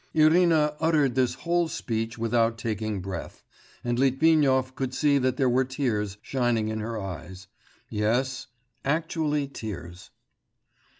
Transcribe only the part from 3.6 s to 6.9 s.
and Litvinov could see that there were tears shining in